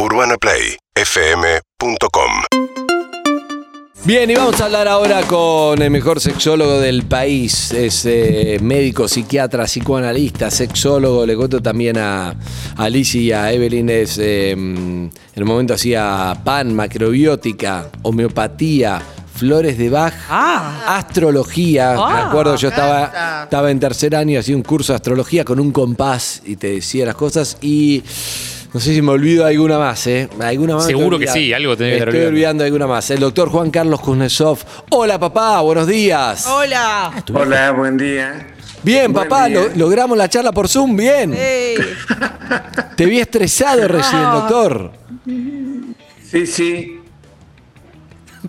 UrbanaPlayFM.com 0.00 2.32
Bien, 4.04 4.30
y 4.30 4.34
vamos 4.34 4.58
a 4.62 4.64
hablar 4.64 4.88
ahora 4.88 5.20
con 5.24 5.82
el 5.82 5.90
mejor 5.90 6.20
sexólogo 6.20 6.80
del 6.80 7.02
país. 7.02 7.70
Es 7.72 8.06
eh, 8.06 8.58
médico, 8.62 9.06
psiquiatra, 9.08 9.66
psicoanalista, 9.66 10.50
sexólogo. 10.50 11.26
Le 11.26 11.36
cuento 11.36 11.60
también 11.60 11.98
a, 11.98 12.34
a 12.76 12.88
Liz 12.88 13.14
y 13.14 13.30
a 13.30 13.52
Evelyn. 13.52 13.90
Es, 13.90 14.16
eh, 14.16 14.52
en 14.52 15.12
el 15.34 15.44
momento 15.44 15.74
hacía 15.74 16.34
pan, 16.44 16.74
macrobiótica, 16.74 17.90
homeopatía, 18.00 19.02
flores 19.34 19.76
de 19.76 19.90
Bach, 19.90 20.14
Ah. 20.30 20.96
astrología. 20.96 21.92
Me 21.92 21.98
Ah, 22.00 22.28
acuerdo, 22.28 22.56
yo 22.56 22.68
me 22.70 22.74
estaba, 22.74 23.42
estaba 23.44 23.70
en 23.70 23.78
tercer 23.78 24.16
año, 24.16 24.40
hacía 24.40 24.56
un 24.56 24.62
curso 24.62 24.94
de 24.94 24.96
astrología 24.96 25.44
con 25.44 25.60
un 25.60 25.72
compás 25.72 26.40
y 26.46 26.56
te 26.56 26.68
decía 26.76 27.04
las 27.04 27.16
cosas. 27.16 27.58
Y 27.60 28.02
no 28.72 28.78
sé 28.80 28.94
si 28.94 29.02
me 29.02 29.10
olvido 29.10 29.44
alguna 29.46 29.78
más, 29.78 30.06
¿eh? 30.06 30.28
Alguna 30.40 30.76
más 30.76 30.86
Seguro 30.86 31.18
que 31.18 31.26
sí, 31.26 31.52
algo 31.52 31.76
tenés 31.76 31.92
que 31.94 31.98
estar 31.98 32.08
Estoy 32.14 32.26
olvidando. 32.26 32.64
alguna 32.64 32.86
más. 32.86 33.10
El 33.10 33.20
doctor 33.20 33.48
Juan 33.48 33.70
Carlos 33.70 34.00
Kuznetsov. 34.00 34.58
Hola, 34.90 35.18
papá, 35.18 35.60
buenos 35.60 35.86
días. 35.88 36.46
Hola. 36.46 37.10
Hola, 37.34 37.70
buen 37.72 37.96
día. 37.96 38.46
Bien, 38.82 39.12
Buen 39.12 39.28
papá, 39.28 39.46
día. 39.46 39.60
lo- 39.60 39.68
logramos 39.76 40.16
la 40.16 40.28
charla 40.28 40.52
por 40.52 40.68
Zoom, 40.68 40.96
bien. 40.96 41.34
Ey. 41.34 41.76
Te 42.96 43.06
vi 43.06 43.18
estresado 43.20 43.86
recién, 43.88 44.22
Ah. 44.24 44.34
doctor. 44.48 44.92
Sí, 46.30 46.46
sí. 46.46 46.96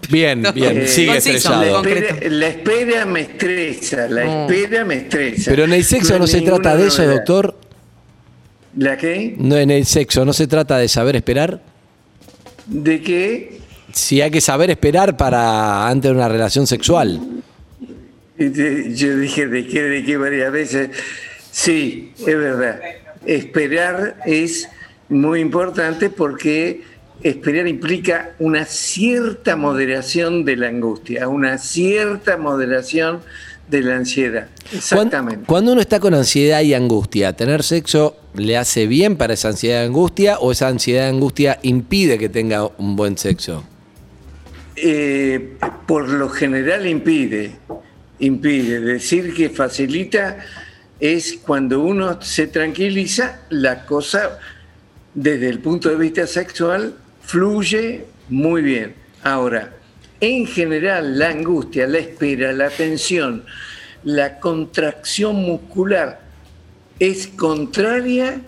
Bien, 0.10 0.42
bien, 0.54 0.78
Eh, 0.84 0.88
sigue 0.88 1.08
Conciso, 1.14 1.50
La 1.50 1.56
estresado. 1.66 1.74
concreto. 1.76 2.14
espera, 2.14 2.30
la 2.36 2.48
espera 2.48 3.06
me 3.06 3.20
estresa, 3.22 4.08
la 4.08 4.24
Mm. 4.26 4.52
espera 4.52 4.86
me 4.86 4.96
estresa. 4.96 5.52
Pero 5.52 5.64
en 5.66 5.74
el 5.74 5.84
sexo 5.84 6.18
no 6.18 6.28
se 6.28 6.38
ninguna 6.38 6.58
trata 6.62 6.78
de 6.78 6.88
eso, 6.88 7.02
novedad. 7.02 7.18
doctor. 7.18 7.58
¿La 8.78 8.98
qué? 8.98 9.36
No, 9.38 9.58
en 9.58 9.72
el 9.72 9.86
sexo 9.86 10.24
no 10.26 10.34
se 10.34 10.48
trata 10.48 10.78
de 10.78 10.88
saber 10.88 11.16
esperar. 11.16 11.62
¿De 12.68 13.02
qué? 13.02 13.60
Si 13.92 14.22
hay 14.22 14.32
que 14.32 14.42
saber 14.42 14.70
esperar 14.70 15.18
para 15.18 15.88
antes 15.90 16.10
de 16.10 16.16
una 16.16 16.30
relación 16.30 16.68
sexual. 16.68 17.20
Yo 18.38 19.18
dije 19.18 19.48
de 19.48 19.68
qué, 19.68 19.84
de 19.84 20.04
qué 20.04 20.18
varias 20.18 20.52
veces. 20.52 20.90
Sí, 21.52 22.14
es 22.18 22.26
verdad. 22.26 22.80
Esperar 23.26 24.18
es 24.26 24.70
muy 25.10 25.42
importante 25.42 26.10
porque 26.10 26.82
esperar 27.22 27.68
implica 27.68 28.32
una 28.40 28.66
cierta 28.66 29.56
moderación 29.56 30.46
de 30.46 30.56
la 30.56 30.70
angustia, 30.70 31.28
una 31.28 31.58
cierta 31.58 32.38
moderación 32.38 33.20
de 33.72 33.82
la 33.82 33.96
ansiedad. 33.96 34.50
Exactamente. 34.74 35.46
Cuando 35.48 35.72
uno 35.72 35.82
está 35.82 36.00
con 36.00 36.14
ansiedad 36.14 36.62
y 36.62 36.74
angustia, 36.74 37.34
¿tener 37.34 37.64
sexo 37.64 38.18
le 38.36 38.58
hace 38.58 38.86
bien 38.86 39.16
para 39.16 39.34
esa 39.34 39.48
ansiedad 39.48 39.82
y 39.82 39.86
angustia 39.86 40.38
o 40.40 40.52
esa 40.52 40.68
ansiedad 40.68 41.08
y 41.08 41.10
angustia 41.10 41.58
impide 41.64 42.20
que 42.20 42.28
tenga 42.28 42.66
un 42.78 42.98
buen 42.98 43.18
sexo? 43.18 43.64
Eh, 44.76 45.56
por 45.88 46.10
lo 46.10 46.30
general 46.30 46.86
impide, 46.86 47.56
impide. 48.20 48.82
Decir 48.82 49.34
que 49.34 49.50
facilita 49.50 50.38
es 51.00 51.40
cuando 51.42 51.80
uno 51.80 52.22
se 52.22 52.48
tranquiliza, 52.48 53.40
la 53.50 53.86
cosa 53.86 54.38
desde 55.14 55.48
el 55.48 55.60
punto 55.60 55.90
de 55.90 55.96
vista 55.96 56.28
sexual 56.28 56.94
fluye 57.22 58.06
muy 58.28 58.62
bien. 58.62 58.96
Ahora, 59.24 59.72
en 60.22 60.46
general 60.48 61.18
la 61.20 61.30
angustia, 61.30 61.88
la 61.88 61.98
espera, 61.98 62.54
la 62.54 62.70
tensión, 62.70 63.44
la 64.04 64.40
contracción 64.40 65.36
muscular 65.36 66.22
es 67.00 67.28
contraria 67.28 68.40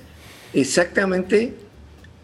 exactamente 0.54 1.56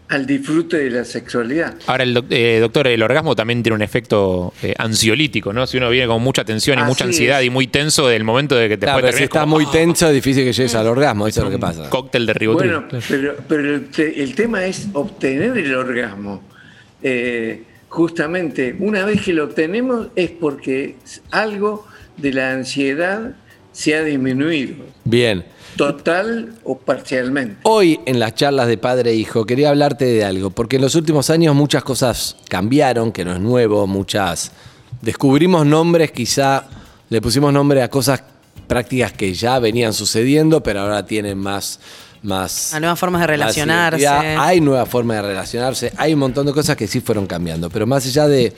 al 0.08 0.26
disfrute 0.26 0.76
de 0.76 0.90
la 0.90 1.04
sexualidad. 1.04 1.74
Ahora, 1.86 2.02
el 2.02 2.14
doc- 2.14 2.26
eh, 2.30 2.58
doctor, 2.60 2.88
el 2.88 3.00
orgasmo 3.00 3.36
también 3.36 3.62
tiene 3.62 3.76
un 3.76 3.82
efecto 3.82 4.52
eh, 4.60 4.74
ansiolítico, 4.76 5.52
¿no? 5.52 5.68
Si 5.68 5.76
uno 5.76 5.88
viene 5.88 6.08
con 6.08 6.20
mucha 6.20 6.44
tensión 6.44 6.78
y 6.78 6.82
Así 6.82 6.88
mucha 6.88 7.04
ansiedad 7.04 7.40
es. 7.40 7.46
y 7.46 7.50
muy 7.50 7.68
tenso 7.68 8.08
del 8.08 8.24
momento 8.24 8.56
de 8.56 8.68
que 8.68 8.76
te 8.76 8.86
Claro, 8.86 9.02
pero 9.02 9.16
si 9.16 9.22
está 9.24 9.46
muy 9.46 9.66
tenso 9.66 10.08
es 10.08 10.14
difícil 10.14 10.44
que 10.44 10.52
llegues 10.52 10.74
al 10.74 10.88
orgasmo, 10.88 11.28
eso 11.28 11.40
es 11.40 11.44
lo 11.44 11.50
que 11.52 11.58
pasa. 11.60 11.88
Cóctel 11.90 12.26
de 12.26 12.32
ribotril. 12.34 12.72
Bueno, 12.72 12.88
pero, 13.08 13.36
pero 13.48 13.74
el, 13.76 13.84
te- 13.90 14.20
el 14.20 14.34
tema 14.34 14.64
es 14.64 14.88
obtener 14.94 15.56
el 15.56 15.74
orgasmo. 15.76 16.42
Eh, 17.02 17.62
justamente, 17.90 18.76
una 18.78 19.04
vez 19.04 19.20
que 19.20 19.32
lo 19.34 19.44
obtenemos 19.44 20.06
es 20.14 20.30
porque 20.30 20.96
algo 21.30 21.86
de 22.16 22.32
la 22.32 22.52
ansiedad 22.52 23.34
se 23.72 23.94
ha 23.96 24.02
disminuido, 24.02 24.76
Bien. 25.04 25.44
total 25.76 26.54
o 26.64 26.78
parcialmente. 26.78 27.56
Hoy 27.64 28.00
en 28.06 28.18
las 28.20 28.34
charlas 28.36 28.68
de 28.68 28.78
padre 28.78 29.10
e 29.10 29.14
hijo 29.14 29.44
quería 29.44 29.70
hablarte 29.70 30.04
de 30.04 30.24
algo, 30.24 30.50
porque 30.50 30.76
en 30.76 30.82
los 30.82 30.94
últimos 30.94 31.30
años 31.30 31.54
muchas 31.54 31.82
cosas 31.82 32.36
cambiaron, 32.48 33.12
que 33.12 33.24
no 33.24 33.34
es 33.34 33.40
nuevo, 33.40 33.86
muchas 33.86 34.52
descubrimos 35.02 35.66
nombres, 35.66 36.12
quizá 36.12 36.66
le 37.08 37.20
pusimos 37.20 37.52
nombre 37.52 37.82
a 37.82 37.90
cosas 37.90 38.22
prácticas 38.68 39.12
que 39.12 39.34
ya 39.34 39.58
venían 39.58 39.92
sucediendo, 39.92 40.62
pero 40.62 40.80
ahora 40.80 41.04
tienen 41.04 41.38
más 41.38 41.80
más 42.22 42.74
A 42.74 42.80
nuevas 42.80 42.98
formas 42.98 43.20
de 43.22 43.26
relacionarse. 43.28 44.06
Hay 44.08 44.60
nuevas 44.60 44.88
formas 44.88 45.16
de 45.18 45.22
relacionarse, 45.22 45.92
hay 45.96 46.12
un 46.14 46.20
montón 46.20 46.46
de 46.46 46.52
cosas 46.52 46.76
que 46.76 46.86
sí 46.86 47.00
fueron 47.00 47.26
cambiando, 47.26 47.70
pero 47.70 47.86
más 47.86 48.04
allá 48.06 48.28
de, 48.28 48.52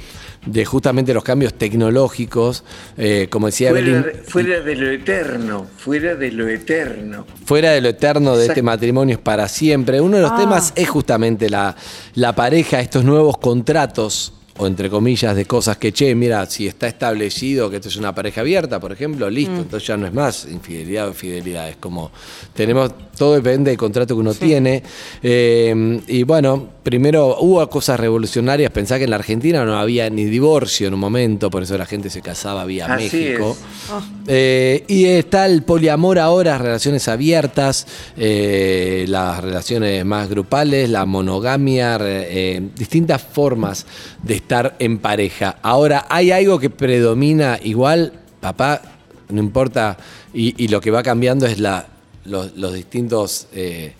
de 0.46 0.64
justamente 0.64 1.14
los 1.14 1.22
cambios 1.22 1.54
tecnológicos, 1.54 2.64
eh, 2.96 3.28
como 3.30 3.46
decía 3.46 3.70
Fuera, 3.70 3.86
Evelyn, 3.86 4.02
de- 4.02 4.12
fuera 4.24 4.60
de 4.60 4.74
lo 4.76 4.90
eterno, 4.90 5.66
fuera 5.76 6.14
de 6.14 6.32
lo 6.32 6.48
eterno. 6.48 7.26
fuera 7.44 7.70
de 7.70 7.80
lo 7.80 7.88
eterno 7.90 8.36
de 8.36 8.46
este 8.46 8.62
matrimonio 8.62 9.16
es 9.16 9.22
para 9.22 9.48
siempre. 9.48 10.00
Uno 10.00 10.16
de 10.16 10.22
los 10.22 10.32
Ah. 10.32 10.38
temas 10.38 10.72
es 10.74 10.88
justamente 10.88 11.48
la, 11.48 11.76
la 12.14 12.34
pareja, 12.34 12.80
estos 12.80 13.04
nuevos 13.04 13.38
contratos, 13.38 14.32
o 14.58 14.66
entre 14.66 14.90
comillas, 14.90 15.34
de 15.34 15.46
cosas 15.46 15.76
que, 15.78 15.92
che, 15.92 16.14
mira, 16.14 16.44
si 16.46 16.66
está 16.66 16.86
establecido 16.86 17.70
que 17.70 17.76
esto 17.76 17.88
es 17.88 17.96
una 17.96 18.14
pareja 18.14 18.42
abierta, 18.42 18.78
por 18.78 18.92
ejemplo, 18.92 19.30
listo, 19.30 19.56
entonces 19.56 19.86
ya 19.86 19.96
no 19.96 20.06
es 20.06 20.12
más 20.12 20.46
infidelidad 20.50 21.08
o 21.08 21.14
fidelidad. 21.14 21.68
Es 21.68 21.76
como, 21.76 22.10
tenemos, 22.54 22.92
todo 23.16 23.34
depende 23.34 23.70
del 23.70 23.78
contrato 23.78 24.14
que 24.14 24.20
uno 24.20 24.34
tiene. 24.34 24.82
Eh, 25.22 26.00
y 26.06 26.22
bueno, 26.24 26.68
primero 26.82 27.38
hubo 27.40 27.66
cosas 27.70 27.98
revolucionarias, 27.98 28.70
pensá 28.70 28.98
que 28.98 29.04
en 29.04 29.10
la 29.10 29.16
Argentina 29.16 29.64
no 29.64 29.78
había 29.78 30.10
ni 30.10 30.24
divorcio 30.24 30.88
en 30.88 30.94
un 30.94 31.00
momento, 31.00 31.50
por 31.50 31.62
eso 31.62 31.78
la 31.78 31.86
gente 31.86 32.10
se 32.10 32.20
casaba 32.20 32.64
vía 32.64 32.86
Así 32.86 33.04
México. 33.04 33.56
es. 33.56 34.04
Eh, 34.26 34.84
y 34.88 35.04
está 35.06 35.46
el 35.46 35.62
poliamor 35.62 36.18
ahora, 36.18 36.58
relaciones 36.58 37.08
abiertas, 37.08 37.86
eh, 38.16 39.04
las 39.08 39.42
relaciones 39.42 40.04
más 40.04 40.28
grupales, 40.28 40.90
la 40.90 41.06
monogamia, 41.06 41.98
eh, 42.00 42.60
distintas 42.76 43.22
formas 43.22 43.86
de 44.22 44.41
estar 44.42 44.76
en 44.78 44.98
pareja. 44.98 45.56
Ahora, 45.62 46.06
¿hay 46.08 46.30
algo 46.30 46.58
que 46.58 46.68
predomina 46.70 47.58
igual, 47.62 48.12
papá? 48.40 48.82
No 49.30 49.40
importa, 49.40 49.96
y, 50.34 50.62
y 50.62 50.68
lo 50.68 50.80
que 50.80 50.90
va 50.90 51.02
cambiando 51.02 51.46
es 51.46 51.58
la, 51.58 51.86
los, 52.24 52.56
los 52.56 52.74
distintos... 52.74 53.48
eh. 53.52 53.94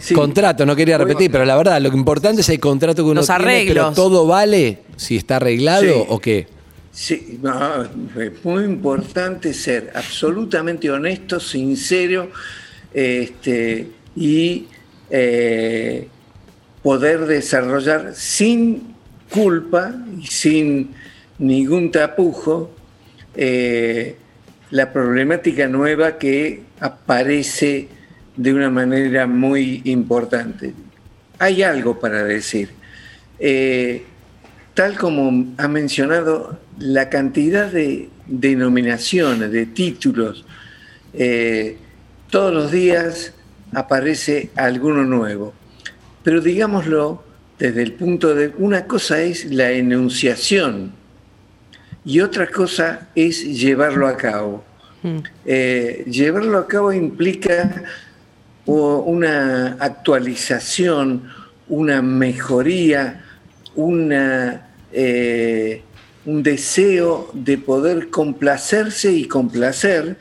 Sí. 0.00 0.12
Contrato, 0.12 0.66
no 0.66 0.74
quería 0.74 0.98
repetir, 0.98 1.30
pero 1.30 1.44
la 1.44 1.56
verdad, 1.56 1.80
lo 1.80 1.88
importante 1.90 2.40
es 2.40 2.48
el 2.48 2.58
contrato 2.58 2.96
que 3.04 3.10
uno 3.10 3.20
Los 3.20 3.26
tiene, 3.28 3.44
pero 3.68 3.82
arreglos. 3.82 3.94
todo 3.94 4.26
vale 4.26 4.78
si 4.96 5.16
está 5.16 5.36
arreglado 5.36 5.82
Sí. 5.84 6.04
o 6.08 6.18
qué. 6.18 6.48
Sí, 6.90 7.38
no, 7.42 7.82
es 7.84 8.44
muy 8.44 8.64
importante 8.64 9.54
ser 9.54 9.92
absolutamente 9.94 10.90
honesto, 10.90 11.38
sincero 11.38 12.30
este, 12.92 13.88
y 14.16 14.64
eh, 15.10 16.08
poder 16.86 17.26
desarrollar 17.26 18.14
sin 18.14 18.94
culpa 19.28 19.92
y 20.20 20.26
sin 20.28 20.94
ningún 21.36 21.90
tapujo 21.90 22.70
eh, 23.34 24.14
la 24.70 24.92
problemática 24.92 25.66
nueva 25.66 26.16
que 26.16 26.62
aparece 26.78 27.88
de 28.36 28.54
una 28.54 28.70
manera 28.70 29.26
muy 29.26 29.82
importante. 29.82 30.74
Hay 31.40 31.64
algo 31.64 31.98
para 31.98 32.22
decir. 32.22 32.70
Eh, 33.40 34.04
tal 34.74 34.96
como 34.96 35.56
ha 35.58 35.66
mencionado, 35.66 36.60
la 36.78 37.08
cantidad 37.08 37.68
de 37.68 38.10
denominaciones, 38.28 39.50
de 39.50 39.66
títulos, 39.66 40.44
eh, 41.14 41.78
todos 42.30 42.54
los 42.54 42.70
días 42.70 43.32
aparece 43.72 44.50
alguno 44.54 45.02
nuevo. 45.02 45.52
Pero 46.26 46.40
digámoslo 46.40 47.22
desde 47.56 47.84
el 47.84 47.92
punto 47.92 48.34
de, 48.34 48.52
una 48.58 48.88
cosa 48.88 49.22
es 49.22 49.44
la 49.44 49.70
enunciación 49.70 50.90
y 52.04 52.18
otra 52.18 52.48
cosa 52.48 53.10
es 53.14 53.44
llevarlo 53.44 54.08
a 54.08 54.16
cabo. 54.16 54.64
Eh, 55.44 56.04
llevarlo 56.10 56.58
a 56.58 56.66
cabo 56.66 56.92
implica 56.92 57.84
una 58.64 59.76
actualización, 59.78 61.28
una 61.68 62.02
mejoría, 62.02 63.24
una, 63.76 64.66
eh, 64.90 65.82
un 66.24 66.42
deseo 66.42 67.30
de 67.34 67.56
poder 67.56 68.10
complacerse 68.10 69.12
y 69.12 69.26
complacer 69.26 70.16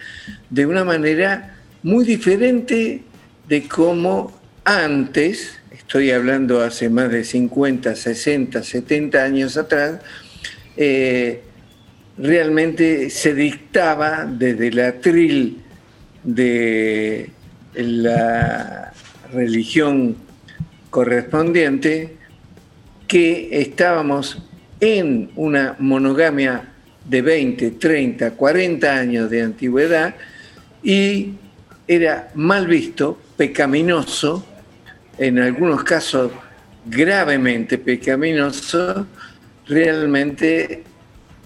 de 0.51 0.67
una 0.67 0.83
manera 0.83 1.55
muy 1.81 2.05
diferente 2.05 3.01
de 3.47 3.67
cómo 3.67 4.44
antes, 4.65 5.59
estoy 5.71 6.09
hablando 6.09 6.61
hace 6.61 6.89
más 6.89 7.11
de 7.11 7.23
50, 7.23 7.95
60, 7.95 8.63
70 8.63 9.23
años 9.23 9.57
atrás, 9.57 10.01
eh, 10.75 11.41
realmente 12.17 13.11
se 13.11 13.35
dictaba 13.35 14.25
desde 14.25 14.67
el 14.67 14.79
atril 14.79 15.61
de 16.23 17.29
la 17.75 18.91
religión 19.31 20.15
correspondiente 20.89 22.15
que 23.07 23.49
estábamos 23.61 24.41
en 24.79 25.29
una 25.35 25.75
monogamia 25.77 26.73
de 27.07 27.21
20, 27.21 27.71
30, 27.71 28.31
40 28.31 28.91
años 28.91 29.29
de 29.29 29.43
antigüedad 29.43 30.15
y 30.81 31.33
era 31.87 32.31
mal 32.33 32.65
visto, 32.65 33.19
pecaminoso, 33.37 34.43
en 35.17 35.39
algunos 35.39 35.83
casos 35.83 36.31
gravemente 36.85 37.77
pecaminoso, 37.77 39.07
realmente 39.67 40.83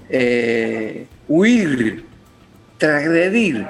eh, 0.09 1.05
huir, 1.27 2.03
transgredir 2.77 3.65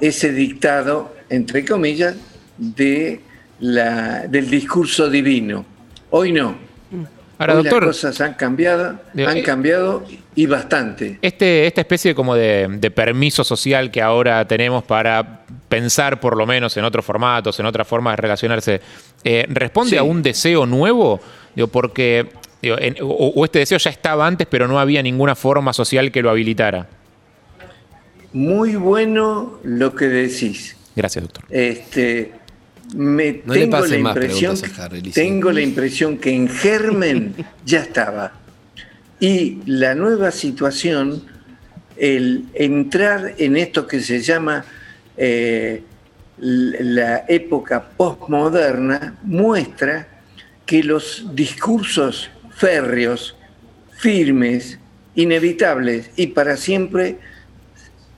ese 0.00 0.32
dictado, 0.32 1.14
entre 1.28 1.64
comillas, 1.64 2.16
de 2.56 3.20
la, 3.60 4.26
del 4.26 4.50
discurso 4.50 5.08
divino. 5.10 5.64
Hoy 6.10 6.32
no. 6.32 6.56
Ahora, 7.36 7.54
doctor, 7.54 7.86
las 7.86 7.96
cosas 7.96 8.20
han 8.20 8.34
cambiado, 8.34 9.00
han 9.12 9.36
eh, 9.36 9.42
cambiado 9.42 10.04
y 10.36 10.46
bastante. 10.46 11.18
Este, 11.20 11.66
esta 11.66 11.80
especie 11.80 12.14
como 12.14 12.36
de, 12.36 12.68
de, 12.78 12.90
permiso 12.92 13.42
social 13.42 13.90
que 13.90 14.00
ahora 14.00 14.46
tenemos 14.46 14.84
para 14.84 15.43
pensar 15.74 16.20
por 16.20 16.36
lo 16.36 16.46
menos 16.46 16.76
en 16.76 16.84
otros 16.84 17.04
formatos, 17.04 17.58
en 17.58 17.66
otras 17.66 17.86
formas 17.86 18.12
de 18.12 18.22
relacionarse, 18.22 18.80
eh, 19.24 19.44
¿responde 19.48 19.90
sí. 19.90 19.96
a 19.96 20.04
un 20.04 20.22
deseo 20.22 20.66
nuevo? 20.66 21.20
Digo, 21.54 21.68
porque 21.68 22.28
digo, 22.62 22.76
en, 22.78 22.96
o, 23.02 23.06
o, 23.08 23.44
este 23.44 23.58
deseo 23.58 23.78
ya 23.78 23.90
estaba 23.90 24.24
antes, 24.24 24.46
pero 24.48 24.68
no 24.68 24.78
había 24.78 25.02
ninguna 25.02 25.34
forma 25.34 25.72
social 25.72 26.12
que 26.12 26.22
lo 26.22 26.30
habilitara. 26.30 26.86
Muy 28.32 28.76
bueno 28.76 29.58
lo 29.64 29.94
que 29.94 30.06
decís. 30.06 30.76
Gracias, 30.94 31.24
doctor. 31.24 31.44
Este, 31.50 32.32
me 32.94 33.42
no 33.44 33.52
tengo 33.52 33.84
la 33.84 33.96
impresión 33.96 34.56
Harry, 34.78 35.02
tengo 35.02 35.50
la 35.50 35.60
impresión 35.60 36.18
que 36.18 36.30
en 36.30 36.48
germen 36.48 37.34
ya 37.66 37.80
estaba 37.80 38.32
y 39.18 39.58
la 39.66 39.96
nueva 39.96 40.30
situación 40.30 41.24
el 41.96 42.44
entrar 42.54 43.34
en 43.38 43.56
esto 43.56 43.86
que 43.88 44.00
se 44.00 44.20
llama 44.20 44.64
eh, 45.16 45.82
la 46.38 47.24
época 47.28 47.82
postmoderna 47.96 49.16
muestra 49.22 50.08
que 50.66 50.82
los 50.82 51.26
discursos 51.34 52.30
férreos 52.56 53.36
firmes 53.98 54.78
inevitables 55.14 56.10
y 56.16 56.28
para 56.28 56.56
siempre 56.56 57.18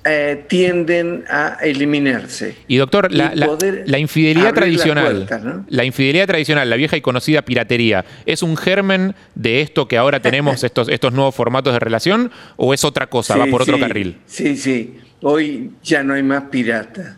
eh, 0.08 0.44
tienden 0.46 1.24
a 1.28 1.58
eliminarse. 1.62 2.54
Y 2.68 2.76
doctor, 2.76 3.12
la, 3.12 3.32
y 3.34 3.38
la, 3.38 3.58
la 3.86 3.98
infidelidad 3.98 4.54
tradicional, 4.54 5.16
puertas, 5.16 5.42
¿no? 5.42 5.66
la 5.68 5.84
infidelidad 5.84 6.28
tradicional, 6.28 6.70
la 6.70 6.76
vieja 6.76 6.96
y 6.96 7.00
conocida 7.00 7.42
piratería, 7.42 8.04
¿es 8.24 8.44
un 8.44 8.56
germen 8.56 9.16
de 9.34 9.62
esto 9.62 9.88
que 9.88 9.98
ahora 9.98 10.20
tenemos, 10.20 10.62
estos, 10.64 10.88
estos 10.88 11.12
nuevos 11.12 11.34
formatos 11.34 11.72
de 11.72 11.80
relación, 11.80 12.30
o 12.56 12.72
es 12.72 12.84
otra 12.84 13.08
cosa, 13.08 13.34
sí, 13.34 13.40
va 13.40 13.46
por 13.46 13.62
otro 13.62 13.74
sí, 13.74 13.82
carril? 13.82 14.18
Sí, 14.26 14.56
sí, 14.56 14.94
hoy 15.28 15.72
ya 15.82 16.04
no 16.04 16.14
hay 16.14 16.22
más 16.22 16.44
piratas. 16.44 17.16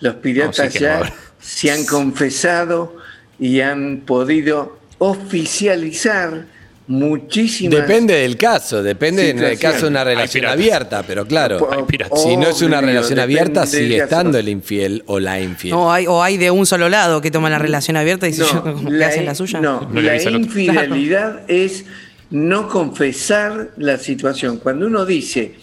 Los 0.00 0.16
piratas 0.16 0.66
no, 0.66 0.70
sí 0.70 0.78
ya 0.78 1.00
no. 1.00 1.06
se 1.40 1.70
han 1.70 1.86
confesado 1.86 2.96
y 3.38 3.60
han 3.62 4.02
podido 4.04 4.78
oficializar 4.98 6.44
muchísimas. 6.88 7.80
Depende 7.80 8.14
del 8.14 8.36
caso, 8.36 8.82
depende 8.82 9.30
en 9.30 9.38
el 9.38 9.58
caso 9.58 9.82
de 9.82 9.88
una 9.88 10.04
relación 10.04 10.44
abierta, 10.44 11.02
pero 11.06 11.26
claro, 11.26 11.70
si 12.16 12.36
no 12.36 12.48
es 12.48 12.60
una 12.60 12.82
relación 12.82 13.18
abierta, 13.18 13.66
sigue 13.66 13.96
estando 13.96 14.36
el 14.38 14.48
infiel 14.50 15.02
o 15.06 15.18
la 15.18 15.40
infiel. 15.40 15.72
O 15.72 15.90
hay, 15.90 16.06
o 16.06 16.22
hay 16.22 16.36
de 16.36 16.50
un 16.50 16.66
solo 16.66 16.90
lado 16.90 17.22
que 17.22 17.30
toma 17.30 17.48
la 17.48 17.58
relación 17.58 17.96
abierta 17.96 18.28
y 18.28 18.32
no, 18.32 18.62
como 18.62 18.90
la, 18.90 18.98
que 18.98 19.04
hacen 19.04 19.24
la 19.24 19.34
suya. 19.34 19.60
No, 19.60 19.88
no 19.90 20.00
la 20.02 20.16
infidelidad 20.16 21.32
claro. 21.32 21.44
es 21.48 21.86
no 22.30 22.68
confesar 22.68 23.70
la 23.78 23.96
situación. 23.96 24.58
Cuando 24.58 24.86
uno 24.86 25.06
dice, 25.06 25.54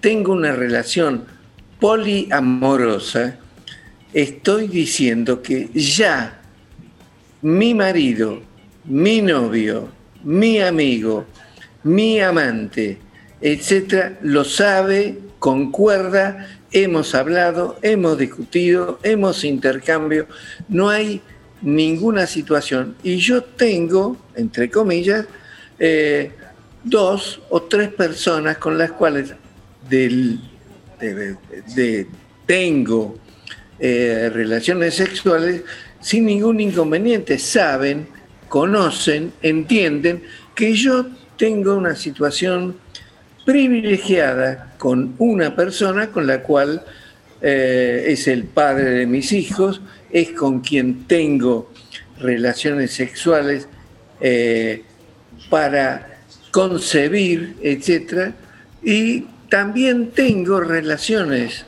tengo 0.00 0.32
una 0.32 0.52
relación 0.52 1.33
poliamorosa, 1.84 3.36
estoy 4.14 4.68
diciendo 4.68 5.42
que 5.42 5.68
ya 5.74 6.40
mi 7.42 7.74
marido, 7.74 8.40
mi 8.86 9.20
novio, 9.20 9.90
mi 10.22 10.60
amigo, 10.60 11.26
mi 11.82 12.20
amante, 12.20 12.96
etcétera, 13.38 14.18
lo 14.22 14.44
sabe, 14.44 15.18
concuerda, 15.38 16.48
hemos 16.72 17.14
hablado, 17.14 17.78
hemos 17.82 18.16
discutido, 18.16 18.98
hemos 19.02 19.44
intercambio, 19.44 20.26
no 20.70 20.88
hay 20.88 21.20
ninguna 21.60 22.26
situación. 22.26 22.96
Y 23.02 23.16
yo 23.16 23.44
tengo, 23.44 24.16
entre 24.36 24.70
comillas, 24.70 25.26
eh, 25.78 26.32
dos 26.82 27.42
o 27.50 27.60
tres 27.60 27.90
personas 27.90 28.56
con 28.56 28.78
las 28.78 28.90
cuales 28.92 29.34
del, 29.90 30.40
de, 31.00 32.06
tengo 32.46 33.18
eh, 33.78 34.30
relaciones 34.32 34.94
sexuales 34.94 35.62
sin 36.00 36.26
ningún 36.26 36.60
inconveniente, 36.60 37.38
saben 37.38 38.08
conocen, 38.54 39.32
entienden 39.42 40.22
que 40.54 40.74
yo 40.74 41.06
tengo 41.36 41.74
una 41.74 41.96
situación 41.96 42.76
privilegiada 43.44 44.74
con 44.78 45.16
una 45.18 45.56
persona 45.56 46.12
con 46.12 46.28
la 46.28 46.42
cual 46.42 46.84
eh, 47.42 48.04
es 48.06 48.28
el 48.28 48.44
padre 48.44 48.90
de 48.90 49.06
mis 49.06 49.32
hijos, 49.32 49.80
es 50.12 50.30
con 50.30 50.60
quien 50.60 51.08
tengo 51.08 51.72
relaciones 52.20 52.92
sexuales 52.92 53.66
eh, 54.20 54.84
para 55.50 56.20
concebir, 56.52 57.56
etc. 57.60 58.34
Y 58.84 59.26
también 59.54 60.10
tengo 60.10 60.58
relaciones 60.58 61.64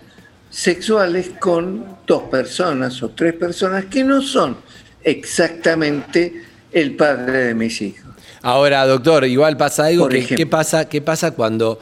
sexuales 0.51 1.31
con 1.39 1.99
dos 2.05 2.25
personas 2.25 3.01
o 3.01 3.11
tres 3.11 3.33
personas 3.35 3.85
que 3.85 4.03
no 4.03 4.21
son 4.23 4.57
exactamente 5.05 6.43
el 6.73 6.97
padre 6.97 7.45
de 7.45 7.55
mis 7.55 7.81
hijos. 7.81 8.13
Ahora, 8.43 8.85
doctor, 8.87 9.25
igual 9.27 9.57
pasa 9.57 9.87
algo 9.87 10.09
que, 10.09 10.27
¿qué 10.27 10.47
pasa, 10.47 10.89
¿qué 10.89 11.01
pasa 11.01 11.31
cuando 11.31 11.79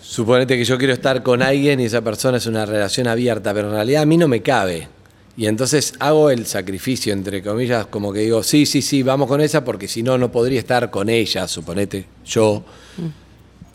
suponete 0.00 0.56
que 0.56 0.64
yo 0.64 0.78
quiero 0.78 0.94
estar 0.94 1.22
con 1.22 1.42
alguien 1.42 1.80
y 1.80 1.84
esa 1.84 2.00
persona 2.00 2.38
es 2.38 2.46
una 2.46 2.64
relación 2.64 3.06
abierta, 3.06 3.52
pero 3.52 3.68
en 3.68 3.74
realidad 3.74 4.04
a 4.04 4.06
mí 4.06 4.16
no 4.16 4.28
me 4.28 4.40
cabe? 4.40 4.88
Y 5.36 5.48
entonces 5.48 5.92
hago 5.98 6.30
el 6.30 6.46
sacrificio, 6.46 7.12
entre 7.12 7.42
comillas, 7.42 7.84
como 7.84 8.10
que 8.10 8.20
digo, 8.20 8.42
sí, 8.42 8.64
sí, 8.64 8.80
sí, 8.80 9.02
vamos 9.02 9.28
con 9.28 9.42
esa, 9.42 9.62
porque 9.62 9.86
si 9.86 10.02
no, 10.02 10.16
no 10.16 10.32
podría 10.32 10.60
estar 10.60 10.90
con 10.90 11.10
ella, 11.10 11.46
suponete, 11.46 12.06
yo. 12.24 12.64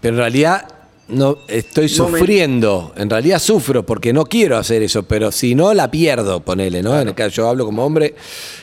Pero 0.02 0.16
en 0.16 0.20
realidad 0.20 0.81
no 1.12 1.40
estoy 1.48 1.90
sufriendo, 1.90 2.94
en 2.96 3.10
realidad 3.10 3.40
sufro 3.40 3.86
porque 3.86 4.14
no 4.14 4.26
quiero 4.26 4.58
hacer 4.58 4.82
eso, 4.82 5.04
pero 5.04 5.32
si 5.32 5.56
no 5.56 5.74
la 5.74 5.92
pierdo, 5.92 6.40
ponele, 6.40 6.82
¿no? 6.82 6.90
Claro. 6.90 7.02
En 7.04 7.08
el 7.10 7.16
caso, 7.16 7.36
yo 7.36 7.50
hablo 7.50 7.66
como 7.66 7.86
hombre 7.86 8.16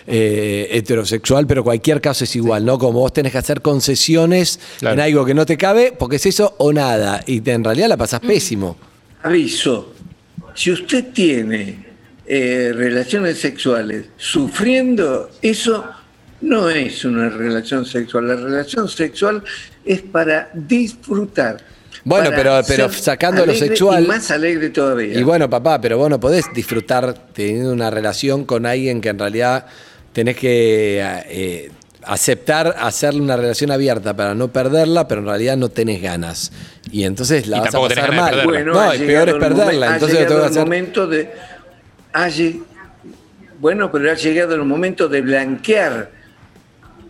eh, 0.07 0.69
heterosexual, 0.73 1.47
pero 1.47 1.62
cualquier 1.62 2.00
caso 2.00 2.25
es 2.25 2.35
igual, 2.37 2.62
sí. 2.62 2.67
¿no? 2.67 2.78
Como 2.78 3.00
vos 3.00 3.12
tenés 3.12 3.33
que 3.33 3.38
hacer 3.38 3.61
concesiones 3.61 4.59
claro. 4.78 4.95
en 4.95 5.00
algo 5.00 5.25
que 5.25 5.35
no 5.35 5.47
te 5.47 5.57
cabe, 5.57 5.93
porque 5.97 6.17
es 6.17 6.26
eso 6.26 6.55
o 6.59 6.73
nada, 6.73 7.23
y 7.26 7.40
te, 7.40 7.52
en 7.52 7.64
realidad 7.64 7.88
la 7.88 7.97
pasás 7.97 8.21
pésimo. 8.21 8.76
Aviso, 9.23 9.93
si 10.55 10.73
usted 10.73 11.12
tiene 11.12 11.87
eh, 12.26 12.73
relaciones 12.75 13.38
sexuales 13.38 14.07
sufriendo, 14.17 15.31
eso 15.43 15.85
no 16.40 16.69
es 16.69 17.05
una 17.05 17.28
relación 17.28 17.85
sexual, 17.85 18.28
la 18.28 18.37
relación 18.37 18.88
sexual 18.88 19.43
es 19.85 20.02
para 20.02 20.50
disfrutar 20.55 21.77
bueno, 22.09 22.31
pero, 22.35 22.61
pero 22.67 22.91
sacando 22.91 23.45
lo 23.45 23.55
sexual. 23.55 24.05
Y 24.05 24.07
más 24.07 24.31
alegre 24.31 24.71
todavía. 24.71 25.19
Y 25.19 25.23
bueno, 25.23 25.50
papá, 25.50 25.81
pero 25.81 25.99
vos 25.99 26.09
no 26.09 26.19
podés 26.19 26.47
disfrutar 26.55 27.15
teniendo 27.33 27.73
una 27.73 27.91
relación 27.91 28.45
con 28.45 28.65
alguien 28.65 29.00
que 29.00 29.11
en 29.11 29.19
realidad 29.19 29.67
tenés 30.12 30.37
que 30.37 31.00
eh, 31.29 31.71
aceptar 32.05 32.75
hacerle 32.79 33.21
una 33.21 33.37
relación 33.37 33.71
abierta 33.71 34.17
para 34.17 34.35
no 34.35 34.49
perderla, 34.49 35.07
pero 35.07 35.21
en 35.21 35.27
realidad 35.27 35.57
no 35.59 35.69
tenés 35.69 36.00
ganas. 36.00 36.50
Y 36.91 37.05
entonces 37.05 37.47
la 37.47 37.59
y 37.59 37.61
vas 37.61 37.75
a 37.75 37.81
pasar 37.81 38.15
mal. 38.15 38.45
Bueno, 38.45 38.73
no, 38.73 38.93
el 38.93 39.05
peor 39.05 39.29
es 39.29 39.35
perderla. 39.35 39.95
Entonces 39.95 40.19
ha 40.19 40.23
llegado 40.23 40.47
el 40.47 40.55
momento 40.55 41.07
de. 41.07 41.31
Ha, 42.15 42.29
bueno, 43.61 43.93
pero 43.93 44.11
ha 44.11 44.15
llegado 44.15 44.55
el 44.55 44.65
momento 44.65 45.09
de 45.09 45.21
blanquear 45.21 46.11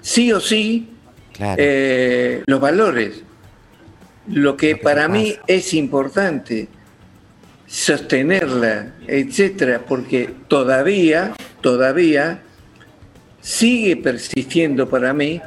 sí 0.00 0.32
o 0.32 0.40
sí 0.40 0.90
claro. 1.32 1.56
eh, 1.56 2.42
los 2.46 2.60
valores. 2.60 3.22
Lo 4.30 4.56
que, 4.56 4.76
para 4.76 5.08
mí 5.08 5.34
es 5.46 5.74
importante, 5.74 6.68
sostenerla, 7.66 8.94
etcétera, 9.06 9.84
porque 9.86 10.30
todavía, 10.48 11.34
todavía 11.60 12.42
sigue 13.40 13.96
persistiendo 13.96 14.88
para 14.88 15.12
mí 15.12 15.40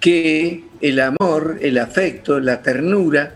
que 0.00 0.64
el 0.80 1.00
amor, 1.00 1.58
el 1.62 1.78
afecto, 1.78 2.38
la 2.38 2.60
ternura, 2.60 3.34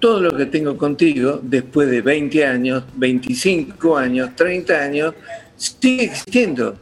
todo 0.00 0.20
lo 0.20 0.36
que 0.36 0.46
tengo 0.46 0.76
contigo 0.76 1.40
después 1.42 1.90
de 1.90 2.02
20 2.02 2.46
años, 2.46 2.84
25 2.96 3.96
años, 3.96 4.34
30 4.36 4.74
años, 4.74 5.14
sigue 5.56 6.04
existiendo. 6.04 6.76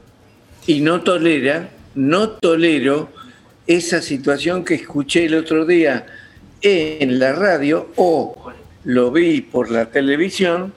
Y 0.66 0.80
no 0.80 1.02
tolera, 1.02 1.68
no 1.94 2.30
tolero 2.30 3.10
esa 3.66 4.00
situación 4.00 4.64
que 4.64 4.74
escuché 4.74 5.26
el 5.26 5.34
otro 5.34 5.66
día 5.66 6.06
en 6.62 7.18
la 7.18 7.32
radio 7.32 7.88
o 7.96 8.52
lo 8.84 9.10
vi 9.10 9.40
por 9.40 9.70
la 9.70 9.86
televisión, 9.86 10.72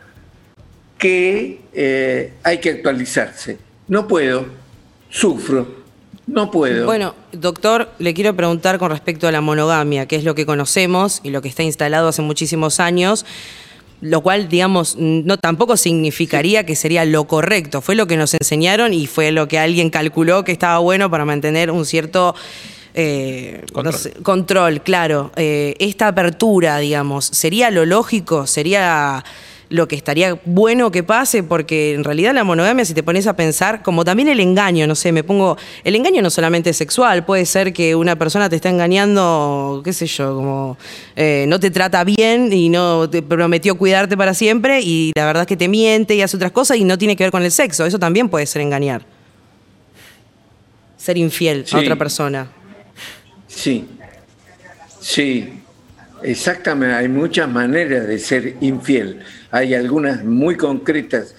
que 0.97 1.61
eh, 1.73 2.33
hay 2.43 2.59
que 2.59 2.69
actualizarse. 2.69 3.57
No 3.87 4.07
puedo, 4.07 4.45
sufro, 5.09 5.81
no 6.27 6.51
puedo. 6.51 6.85
Bueno, 6.85 7.15
doctor, 7.31 7.89
le 7.99 8.13
quiero 8.13 8.35
preguntar 8.35 8.77
con 8.77 8.91
respecto 8.91 9.27
a 9.27 9.31
la 9.31 9.41
monogamia, 9.41 10.05
que 10.05 10.15
es 10.15 10.23
lo 10.23 10.35
que 10.35 10.45
conocemos 10.45 11.19
y 11.23 11.31
lo 11.31 11.41
que 11.41 11.49
está 11.49 11.63
instalado 11.63 12.07
hace 12.07 12.21
muchísimos 12.21 12.79
años, 12.79 13.25
lo 14.01 14.21
cual, 14.21 14.47
digamos, 14.47 14.95
no 14.97 15.37
tampoco 15.37 15.77
significaría 15.77 16.65
que 16.65 16.75
sería 16.75 17.05
lo 17.05 17.25
correcto. 17.25 17.81
Fue 17.81 17.95
lo 17.95 18.07
que 18.07 18.17
nos 18.17 18.33
enseñaron 18.33 18.93
y 18.93 19.07
fue 19.07 19.31
lo 19.31 19.47
que 19.47 19.59
alguien 19.59 19.89
calculó 19.89 20.43
que 20.43 20.51
estaba 20.51 20.79
bueno 20.79 21.09
para 21.11 21.25
mantener 21.25 21.69
un 21.71 21.85
cierto 21.85 22.35
eh, 22.93 23.63
control. 23.71 24.23
control. 24.23 24.81
claro. 24.81 25.31
Eh, 25.35 25.75
esta 25.79 26.07
apertura, 26.07 26.77
digamos, 26.79 27.25
¿sería 27.25 27.71
lo 27.71 27.85
lógico? 27.85 28.47
¿Sería 28.47 29.23
lo 29.69 29.87
que 29.87 29.95
estaría 29.95 30.39
bueno 30.45 30.91
que 30.91 31.01
pase? 31.01 31.43
Porque 31.43 31.93
en 31.93 32.03
realidad 32.03 32.33
la 32.33 32.43
monogamia, 32.43 32.83
si 32.83 32.93
te 32.93 33.03
pones 33.03 33.25
a 33.27 33.35
pensar, 33.35 33.81
como 33.81 34.03
también 34.03 34.27
el 34.27 34.39
engaño, 34.39 34.85
no 34.85 34.95
sé, 34.95 35.11
me 35.11 35.23
pongo. 35.23 35.57
El 35.83 35.95
engaño 35.95 36.21
no 36.21 36.29
solamente 36.29 36.71
es 36.71 36.77
sexual, 36.77 37.25
puede 37.25 37.45
ser 37.45 37.73
que 37.73 37.95
una 37.95 38.17
persona 38.17 38.49
te 38.49 38.57
está 38.57 38.69
engañando, 38.69 39.81
qué 39.83 39.93
sé 39.93 40.07
yo, 40.07 40.35
como 40.35 40.77
eh, 41.15 41.45
no 41.47 41.59
te 41.59 41.71
trata 41.71 42.03
bien 42.03 42.51
y 42.51 42.69
no 42.69 43.09
te 43.09 43.21
prometió 43.21 43.77
cuidarte 43.77 44.17
para 44.17 44.33
siempre 44.33 44.81
y 44.81 45.13
la 45.15 45.25
verdad 45.25 45.43
es 45.43 45.47
que 45.47 45.57
te 45.57 45.67
miente 45.67 46.15
y 46.15 46.21
hace 46.21 46.35
otras 46.35 46.51
cosas 46.51 46.77
y 46.77 46.83
no 46.83 46.97
tiene 46.97 47.15
que 47.15 47.23
ver 47.23 47.31
con 47.31 47.43
el 47.43 47.51
sexo. 47.51 47.85
Eso 47.85 47.97
también 47.97 48.27
puede 48.29 48.45
ser 48.45 48.61
engañar. 48.61 49.05
Ser 50.97 51.17
infiel 51.17 51.65
a 51.71 51.79
otra 51.79 51.95
persona. 51.95 52.51
Sí, 53.61 53.85
sí, 54.99 55.53
exactamente. 56.23 56.95
Hay 56.95 57.07
muchas 57.07 57.47
maneras 57.47 58.07
de 58.07 58.17
ser 58.17 58.55
infiel. 58.59 59.19
Hay 59.51 59.75
algunas 59.75 60.23
muy 60.23 60.57
concretas, 60.57 61.35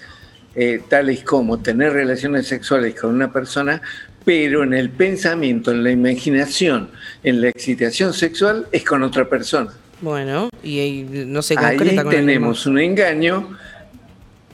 eh, 0.55 0.81
tales 0.87 1.21
como 1.25 1.59
tener 1.59 1.91
relaciones 1.91 2.47
sexuales 2.47 2.95
con 2.95 3.13
una 3.13 3.33
persona, 3.33 3.81
pero 4.23 4.63
en 4.63 4.73
el 4.73 4.89
pensamiento, 4.89 5.71
en 5.71 5.83
la 5.83 5.91
imaginación, 5.91 6.91
en 7.25 7.41
la 7.41 7.49
excitación 7.49 8.13
sexual 8.13 8.67
es 8.71 8.85
con 8.85 9.03
otra 9.03 9.27
persona. 9.27 9.73
Bueno, 9.99 10.47
y, 10.63 11.05
no 11.27 11.41
se 11.41 11.55
concreta 11.55 12.03
ahí 12.03 12.09
tenemos 12.09 12.65
un 12.65 12.79
engaño, 12.79 13.57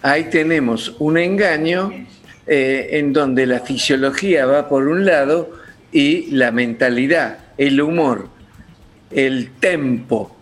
ahí 0.01 0.23
tenemos 0.31 0.95
un 0.97 1.19
engaño 1.19 1.93
eh, 2.47 2.89
en 2.93 3.13
donde 3.13 3.45
la 3.45 3.59
fisiología 3.59 4.47
va 4.47 4.67
por 4.67 4.87
un 4.87 5.05
lado 5.05 5.51
y 5.91 6.31
la 6.31 6.49
mentalidad 6.49 7.48
el 7.59 7.81
humor, 7.81 8.29
el 9.11 9.51
tempo 9.59 10.35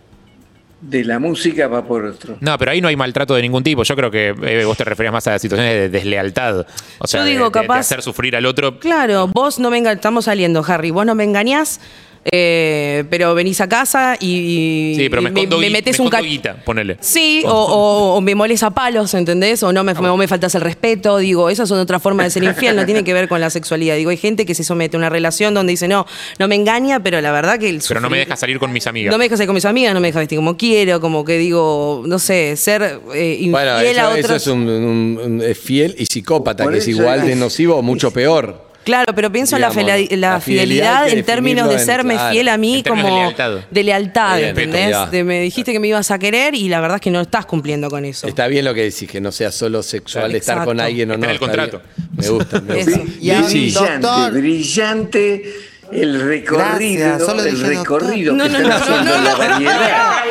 de 0.80 1.02
la 1.02 1.18
música 1.18 1.66
va 1.66 1.84
por 1.84 2.04
otro. 2.04 2.36
No, 2.40 2.56
pero 2.56 2.70
ahí 2.70 2.80
no 2.80 2.86
hay 2.86 2.94
maltrato 2.94 3.34
de 3.34 3.42
ningún 3.42 3.64
tipo. 3.64 3.82
Yo 3.82 3.96
creo 3.96 4.08
que 4.08 4.28
eh, 4.28 4.64
vos 4.64 4.76
te 4.76 4.84
referías 4.84 5.12
más 5.12 5.26
a 5.26 5.36
situaciones 5.40 5.74
de 5.74 5.88
deslealtad. 5.88 6.64
O 6.98 7.06
sea, 7.08 7.24
digo, 7.24 7.46
de, 7.46 7.50
capaz, 7.50 7.80
hacer 7.80 8.02
sufrir 8.02 8.36
al 8.36 8.46
otro. 8.46 8.78
Claro, 8.78 9.26
vos 9.26 9.58
no 9.58 9.68
me 9.70 9.78
estamos 9.78 10.26
saliendo, 10.26 10.64
Harry, 10.66 10.92
vos 10.92 11.04
no 11.04 11.16
me 11.16 11.24
engañás 11.24 11.80
eh, 12.24 13.04
pero 13.10 13.34
venís 13.34 13.60
a 13.60 13.68
casa 13.68 14.16
y, 14.20 14.96
me, 15.10 15.70
metes 15.70 15.98
un 15.98 16.08
caguita, 16.08 16.56
ponele. 16.64 16.96
Sí, 17.00 17.42
o, 17.46 18.20
me 18.20 18.34
molesta 18.34 18.66
a 18.66 18.70
palos, 18.70 19.14
¿entendés? 19.14 19.62
O 19.62 19.72
no 19.72 19.84
me, 19.84 19.94
me 19.94 20.28
faltas 20.28 20.54
el 20.54 20.60
respeto. 20.60 21.18
Digo, 21.18 21.50
esas 21.50 21.68
son 21.68 21.78
otra 21.78 21.98
forma 21.98 22.24
de 22.24 22.30
ser 22.30 22.44
infiel, 22.44 22.76
no 22.76 22.84
tiene 22.84 23.04
que 23.04 23.12
ver 23.12 23.28
con 23.28 23.40
la 23.40 23.50
sexualidad. 23.50 23.96
Digo, 23.96 24.10
hay 24.10 24.16
gente 24.16 24.44
que 24.44 24.54
se 24.54 24.64
somete 24.64 24.96
a 24.96 24.98
una 24.98 25.08
relación 25.08 25.54
donde 25.54 25.72
dice, 25.72 25.88
no, 25.88 26.06
no 26.38 26.48
me 26.48 26.54
engaña, 26.54 27.00
pero 27.02 27.20
la 27.20 27.32
verdad 27.32 27.58
que 27.58 27.68
el 27.68 27.82
Pero 27.86 28.00
no 28.00 28.10
me 28.10 28.18
deja 28.18 28.36
salir 28.36 28.58
con 28.58 28.72
mis 28.72 28.86
amigas. 28.86 29.10
No 29.10 29.18
me 29.18 29.24
deja 29.24 29.36
salir 29.36 29.48
con 29.48 29.54
mis 29.54 29.64
amigas, 29.64 29.94
no 29.94 30.00
me 30.00 30.08
deja 30.08 30.18
vestir 30.18 30.36
como 30.36 30.56
quiero, 30.56 31.00
como 31.00 31.24
que 31.24 31.38
digo, 31.38 32.02
no 32.06 32.18
sé, 32.18 32.56
ser 32.56 33.00
eh, 33.14 33.36
infiel 33.40 33.50
bueno, 33.50 33.78
eso, 33.78 34.00
a 34.00 34.08
otros. 34.10 34.24
Eso 34.24 34.34
es 34.36 34.46
un, 34.48 35.42
fiel 35.54 35.94
y 35.98 36.06
psicópata, 36.06 36.68
que 36.68 36.78
es 36.78 36.88
igual 36.88 37.26
de 37.26 37.36
nocivo 37.36 37.76
o 37.76 37.82
mucho 37.82 38.10
peor. 38.12 38.67
Claro, 38.88 39.14
pero 39.14 39.30
pienso 39.30 39.54
en 39.56 39.60
la, 39.60 39.70
fidelidad, 40.40 41.10
en 41.10 41.22
términos 41.22 41.68
de 41.68 41.78
serme 41.78 42.18
fiel 42.30 42.48
a 42.48 42.56
mí 42.56 42.82
como 42.82 43.34
de 43.70 43.84
lealtad, 43.84 44.40
¿entendés? 44.40 44.96
me 45.24 45.42
dijiste 45.42 45.72
que 45.72 45.78
me 45.78 45.88
ibas 45.88 46.10
a 46.10 46.18
querer 46.18 46.54
y 46.54 46.70
la 46.70 46.80
verdad 46.80 46.94
es 46.94 47.02
que 47.02 47.10
no 47.10 47.20
estás 47.20 47.44
cumpliendo 47.44 47.90
con 47.90 48.06
eso. 48.06 48.26
Está 48.26 48.46
bien 48.46 48.64
lo 48.64 48.72
que 48.72 48.84
decís, 48.84 49.10
que 49.10 49.20
no 49.20 49.30
sea 49.30 49.52
solo 49.52 49.82
sexual 49.82 50.34
estar 50.34 50.64
con 50.64 50.80
alguien 50.80 51.10
o 51.10 51.18
no. 51.18 51.24
En 51.24 51.32
el 51.32 51.38
contrato. 51.38 51.82
Me 52.16 52.28
gusta, 52.30 52.62
me 52.62 52.82
gusta. 52.82 54.30
brillante, 54.30 54.30
brillante 54.30 55.42
el 55.92 56.20
recorrido, 56.20 57.44
el 57.44 57.60
recorrido 57.60 58.34
no, 58.34 58.44
que 58.44 58.50
no, 58.50 58.58
están 58.58 58.72
haciendo 58.72 59.18
la 59.18 59.34
variedad. 59.34 60.22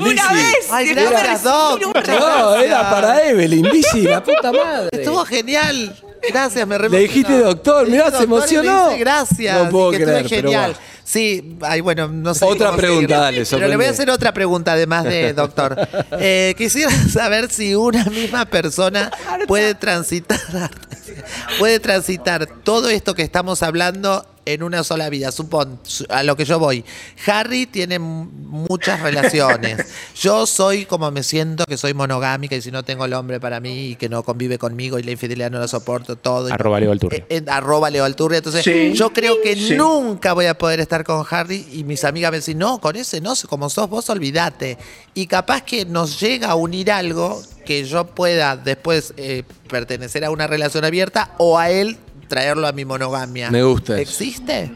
Una 0.00 0.32
vez. 0.32 0.68
Ay, 0.70 0.88
gracias. 0.88 1.44
No, 1.44 2.56
era 2.56 2.90
para 2.90 3.28
Evelyn, 3.28 3.68
Lizzy, 3.68 4.02
la 4.02 4.22
puta 4.22 4.52
madre. 4.52 4.88
Estuvo 4.92 5.24
genial. 5.24 5.94
Gracias, 6.28 6.66
me 6.66 6.78
Le 6.78 6.98
dijiste 6.98 7.38
doctor, 7.38 7.88
mirá, 7.88 8.10
se 8.10 8.24
emocionó. 8.24 8.96
gracias. 8.98 9.64
No 9.64 9.70
puedo 9.70 9.90
creer, 9.92 10.28
genial. 10.28 10.76
Sí, 11.08 11.56
ay, 11.62 11.80
bueno, 11.80 12.06
no 12.06 12.34
sé. 12.34 12.44
Otra 12.44 12.76
pregunta, 12.76 13.18
dale. 13.18 13.44
Pero 13.48 13.66
le 13.66 13.76
voy 13.76 13.86
a 13.86 13.90
hacer 13.90 14.10
otra 14.10 14.34
pregunta, 14.34 14.72
además 14.72 15.04
de 15.04 15.32
doctor. 15.34 15.74
Eh, 16.12 16.54
quisiera 16.58 16.90
saber 17.08 17.50
si 17.50 17.74
una 17.74 18.04
misma 18.04 18.44
persona 18.44 19.10
puede 19.46 19.74
transitar, 19.74 20.38
puede 21.58 21.80
transitar 21.80 22.46
todo 22.62 22.90
esto 22.90 23.14
que 23.14 23.22
estamos 23.22 23.62
hablando 23.62 24.26
en 24.44 24.62
una 24.62 24.82
sola 24.82 25.08
vida. 25.10 25.30
Supón, 25.30 25.78
a 26.08 26.22
lo 26.22 26.36
que 26.36 26.44
yo 26.44 26.58
voy. 26.58 26.84
Harry 27.26 27.66
tiene 27.66 27.98
muchas 27.98 29.00
relaciones. 29.00 29.86
Yo 30.14 30.46
soy 30.46 30.86
como 30.86 31.10
me 31.10 31.22
siento 31.22 31.64
que 31.66 31.76
soy 31.76 31.92
monogámica 31.92 32.56
y 32.56 32.62
si 32.62 32.70
no 32.70 32.82
tengo 32.82 33.04
el 33.04 33.12
hombre 33.12 33.40
para 33.40 33.60
mí 33.60 33.90
y 33.90 33.96
que 33.96 34.08
no 34.08 34.22
convive 34.22 34.58
conmigo 34.58 34.98
y 34.98 35.02
la 35.02 35.10
infidelidad 35.10 35.50
no 35.50 35.58
la 35.58 35.68
soporto, 35.68 36.07
todo. 36.16 36.52
Arroba 36.52 36.80
Leo 36.80 36.92
Alturria. 36.92 37.24
Eh, 37.28 37.42
arroba 37.46 37.90
Leo 37.90 38.04
Alturria. 38.04 38.38
Entonces, 38.38 38.64
yo 38.96 39.12
creo 39.12 39.40
que 39.42 39.56
nunca 39.76 40.32
voy 40.32 40.46
a 40.46 40.56
poder 40.56 40.80
estar 40.80 41.04
con 41.04 41.24
Harry 41.30 41.66
y 41.72 41.84
mis 41.84 42.04
amigas 42.04 42.30
me 42.30 42.38
dicen, 42.38 42.58
no, 42.58 42.80
con 42.80 42.96
ese 42.96 43.20
no, 43.20 43.34
como 43.48 43.68
sos 43.70 43.88
vos, 43.88 44.08
olvídate. 44.10 44.78
Y 45.14 45.26
capaz 45.26 45.62
que 45.62 45.84
nos 45.84 46.20
llega 46.20 46.48
a 46.48 46.54
unir 46.54 46.90
algo 46.90 47.40
que 47.64 47.84
yo 47.84 48.06
pueda 48.06 48.56
después 48.56 49.12
eh, 49.16 49.42
pertenecer 49.68 50.24
a 50.24 50.30
una 50.30 50.46
relación 50.46 50.84
abierta 50.84 51.34
o 51.38 51.58
a 51.58 51.70
él 51.70 51.96
traerlo 52.28 52.66
a 52.66 52.72
mi 52.72 52.84
monogamia. 52.84 53.50
Me 53.50 53.62
gusta. 53.62 54.00
¿Existe? 54.00 54.70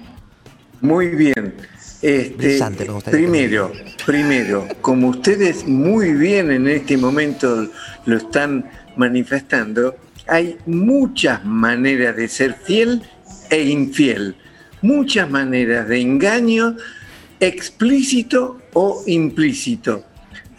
Muy 0.80 1.08
bien. 1.08 1.54
Este, 2.02 2.58
primero, 3.12 3.70
primero, 4.04 4.66
como 4.80 5.10
ustedes 5.10 5.64
muy 5.68 6.14
bien 6.14 6.50
en 6.50 6.66
este 6.66 6.96
momento 6.96 7.68
lo 8.06 8.16
están 8.16 8.68
manifestando, 8.96 9.94
hay 10.26 10.56
muchas 10.66 11.44
maneras 11.44 12.16
de 12.16 12.28
ser 12.28 12.54
fiel 12.54 13.02
e 13.50 13.62
infiel, 13.62 14.34
muchas 14.80 15.28
maneras 15.30 15.88
de 15.88 16.00
engaño 16.00 16.76
explícito 17.40 18.60
o 18.72 19.02
implícito. 19.06 20.04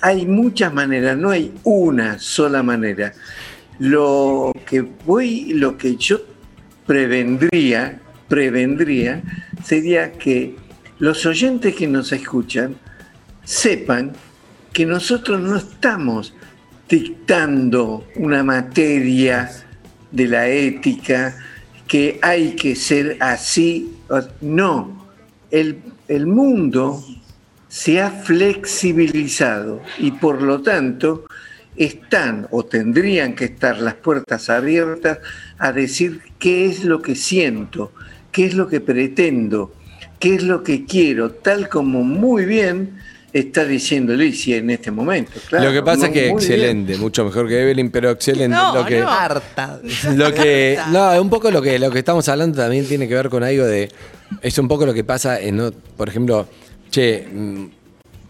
Hay 0.02 0.26
muchas 0.26 0.74
maneras, 0.74 1.18
no 1.18 1.30
hay 1.30 1.54
una 1.64 2.20
sola 2.20 2.62
manera. 2.62 3.14
Lo 3.80 4.52
que 4.66 4.82
voy, 4.82 5.54
lo 5.54 5.78
que 5.78 5.96
yo 5.96 6.22
prevendría, 6.86 8.02
prevendría 8.28 9.24
sería 9.64 10.12
que 10.12 10.56
los 11.00 11.26
oyentes 11.26 11.74
que 11.76 11.88
nos 11.88 12.12
escuchan 12.12 12.76
sepan 13.44 14.14
que 14.74 14.86
nosotros 14.86 15.40
no 15.40 15.56
estamos 15.56 16.34
dictando 16.88 18.08
una 18.16 18.44
materia 18.44 19.50
de 20.12 20.28
la 20.28 20.48
ética, 20.48 21.36
que 21.88 22.20
hay 22.22 22.56
que 22.56 22.76
ser 22.76 23.18
así. 23.20 23.92
No, 24.42 25.08
el, 25.52 25.82
el 26.08 26.28
mundo 26.28 27.04
se 27.68 28.02
ha 28.02 28.12
flexibilizado 28.12 29.82
y 29.98 30.12
por 30.12 30.42
lo 30.42 30.62
tanto 30.62 31.26
están 31.76 32.48
o 32.52 32.64
tendrían 32.64 33.34
que 33.34 33.46
estar 33.46 33.80
las 33.80 33.96
puertas 33.96 34.50
abiertas 34.50 35.20
a 35.58 35.72
decir 35.72 36.22
qué 36.38 36.68
es 36.68 36.84
lo 36.84 37.02
que 37.02 37.16
siento, 37.16 37.92
qué 38.32 38.46
es 38.46 38.54
lo 38.54 38.68
que 38.68 38.80
pretendo, 38.80 39.74
qué 40.20 40.36
es 40.36 40.44
lo 40.44 40.64
que 40.64 40.86
quiero, 40.86 41.32
tal 41.32 41.70
como 41.70 42.04
muy 42.04 42.46
bien 42.46 43.00
está 43.34 43.66
diciendo 43.66 44.14
Alicia 44.14 44.58
en 44.58 44.70
este 44.70 44.92
momento. 44.92 45.32
Claro, 45.50 45.66
lo 45.66 45.72
que 45.72 45.82
pasa 45.82 46.08
es 46.08 46.14
que 46.14 46.22
bien. 46.22 46.36
excelente, 46.36 46.98
mucho 46.98 47.26
mejor 47.26 47.48
que 47.48 47.62
Evelyn, 47.62 47.90
pero 47.90 48.12
excelente. 48.12 48.56
No, 48.56 48.76
lo 48.76 48.86
que, 48.86 49.02
no. 49.02 49.10
Harta. 49.10 49.82
Lo 50.16 50.34
que, 50.34 50.78
no, 50.92 51.20
un 51.22 51.30
poco 51.30 51.50
lo 51.50 51.62
que, 51.62 51.80
lo 51.80 51.90
que 51.90 52.00
estamos 52.00 52.28
hablando 52.30 52.58
también 52.58 52.88
tiene 52.88 53.08
que 53.08 53.16
ver 53.16 53.30
con 53.30 53.44
algo 53.44 53.66
de. 53.66 53.90
Es 54.42 54.58
un 54.58 54.68
poco 54.68 54.86
lo 54.86 54.94
que 54.94 55.04
pasa 55.04 55.40
en. 55.40 55.74
Por 55.98 56.08
ejemplo, 56.08 56.48
che, 56.92 57.28
mm, 57.32 57.66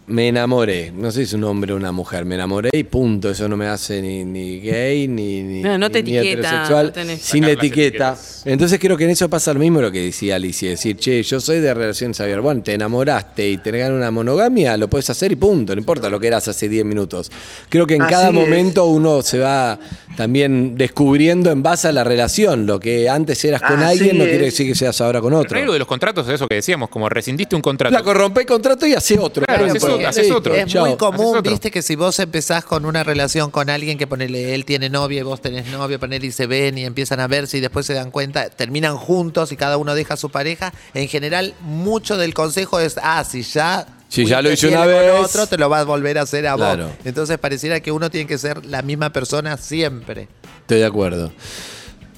me 0.06 0.28
enamoré. 0.28 0.92
No 0.94 1.10
sé 1.10 1.20
si 1.20 1.22
es 1.24 1.32
un 1.32 1.44
hombre 1.44 1.72
o 1.72 1.76
una 1.76 1.90
mujer. 1.90 2.24
Me 2.26 2.34
enamoré 2.34 2.68
y 2.72 2.84
punto. 2.84 3.30
Eso 3.30 3.48
no 3.48 3.56
me 3.56 3.66
hace 3.66 4.02
ni, 4.02 4.22
ni 4.24 4.60
gay, 4.60 5.08
ni, 5.08 5.42
ni, 5.42 5.62
No, 5.62 5.78
no 5.78 5.90
te 5.90 6.02
ni 6.02 6.16
etiqueta, 6.18 6.40
heterosexual. 6.48 6.86
no 6.86 6.92
tenés- 6.92 7.18
sin 7.20 7.44
la 7.44 7.52
etiqueta. 7.52 8.10
etiquetas. 8.10 8.42
Entonces 8.44 8.78
creo 8.78 8.96
que 8.98 9.04
en 9.04 9.10
eso 9.10 9.30
pasa 9.30 9.54
lo 9.54 9.60
mismo 9.60 9.80
lo 9.80 9.90
que 9.90 10.02
decía 10.02 10.36
Alicia. 10.36 10.68
Decir, 10.70 10.96
che, 10.96 11.22
yo 11.22 11.40
soy 11.40 11.60
de 11.60 11.72
relaciones 11.72 12.20
abiertas. 12.20 12.42
Bueno, 12.44 12.62
te 12.62 12.74
enamoraste 12.74 13.48
y 13.48 13.56
te 13.58 13.70
ganas 13.70 13.96
una 13.96 14.10
monogamia, 14.10 14.76
lo 14.76 14.88
puedes 14.88 15.08
hacer 15.08 15.32
y 15.32 15.36
punto. 15.36 15.74
No 15.74 15.78
importa 15.80 16.10
lo 16.10 16.20
que 16.20 16.26
eras 16.26 16.46
hace 16.48 16.68
10 16.68 16.84
minutos. 16.84 17.30
Creo 17.70 17.86
que 17.86 17.94
en 17.94 18.02
Así 18.02 18.12
cada 18.12 18.28
es. 18.28 18.34
momento 18.34 18.84
uno 18.86 19.22
se 19.22 19.38
va 19.38 19.78
también 20.16 20.76
descubriendo 20.76 21.50
en 21.50 21.62
base 21.62 21.88
a 21.88 21.92
la 21.92 22.04
relación. 22.04 22.66
Lo 22.66 22.78
que 22.80 23.08
antes 23.08 23.44
eras 23.44 23.60
con 23.62 23.80
Así 23.82 23.98
alguien 23.98 24.18
no 24.18 24.24
quiere 24.24 24.46
decir 24.46 24.66
que 24.66 24.74
seas 24.74 25.00
ahora 25.00 25.20
con 25.20 25.32
otro. 25.34 25.56
arreglo 25.56 25.72
de 25.72 25.78
los 25.78 25.88
contratos 25.88 26.26
es 26.28 26.34
eso 26.34 26.46
que 26.48 26.56
decíamos, 26.56 26.88
como 26.88 27.08
rescindiste 27.08 27.56
un 27.56 27.62
contrato. 27.62 27.92
La 27.94 28.02
corrompe 28.02 28.40
el 28.40 28.46
contrato 28.46 28.86
y 28.86 28.94
hace 28.94 29.18
otro. 29.18 29.44
Claro, 29.44 29.64
Claro, 29.64 29.72
haces 29.72 29.82
otro, 29.82 29.94
porque- 29.94 30.06
haces 30.06 30.30
otro. 30.30 30.54
Es 30.54 30.66
chao. 30.66 30.86
muy 30.86 30.96
común, 30.96 31.40
viste, 31.42 31.70
que 31.70 31.82
si 31.82 31.96
vos 31.96 32.18
empezás 32.18 32.64
con 32.64 32.84
una 32.84 33.02
relación 33.04 33.50
con 33.50 33.70
alguien 33.70 33.98
que 33.98 34.06
ponele, 34.06 34.54
él 34.54 34.64
tiene 34.64 34.88
novia 34.90 35.20
y 35.20 35.22
vos 35.22 35.40
tenés 35.40 35.66
novia, 35.68 35.98
ponele 35.98 36.26
y 36.26 36.32
se 36.32 36.46
ven 36.46 36.78
y 36.78 36.84
empiezan 36.84 37.20
a 37.20 37.26
verse 37.26 37.58
y 37.58 37.60
después 37.60 37.86
se 37.86 37.94
dan 37.94 38.10
cuenta, 38.10 38.50
terminan 38.50 38.96
juntos 38.96 39.52
y 39.52 39.56
cada 39.56 39.76
uno 39.76 39.94
deja 39.94 40.14
a 40.14 40.16
su 40.16 40.30
pareja. 40.30 40.72
En 40.94 41.08
general, 41.08 41.54
mucho 41.60 42.16
del 42.16 42.34
consejo 42.34 42.78
es, 42.80 42.96
ah, 43.02 43.24
si 43.24 43.42
ya. 43.42 43.86
Si 44.14 44.24
ya 44.26 44.40
lo 44.42 44.50
hice 44.50 44.68
una 44.68 44.84
fiel 44.84 44.94
con 44.94 45.02
vez. 45.22 45.24
otro, 45.34 45.46
te 45.46 45.58
lo 45.58 45.68
vas 45.68 45.80
a 45.82 45.84
volver 45.84 46.18
a 46.18 46.22
hacer 46.22 46.46
a 46.46 46.54
Claro. 46.56 46.84
vos. 46.88 46.92
Entonces 47.04 47.38
pareciera 47.38 47.80
que 47.80 47.90
uno 47.92 48.10
tiene 48.10 48.26
que 48.26 48.38
ser 48.38 48.64
la 48.66 48.82
misma 48.82 49.10
persona 49.10 49.56
siempre. 49.56 50.28
Estoy 50.60 50.78
de 50.78 50.84
acuerdo. 50.86 51.32